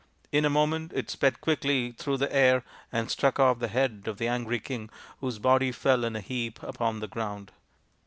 [0.31, 4.17] In a moment it sped quickly through the air and struck off the head of
[4.17, 4.89] the angry king,
[5.19, 7.51] whose body fell in a heap upon the ground.